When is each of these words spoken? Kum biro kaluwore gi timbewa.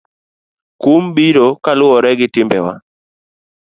Kum 0.81 1.03
biro 1.15 1.45
kaluwore 1.63 2.11
gi 2.19 2.27
timbewa. 2.33 2.73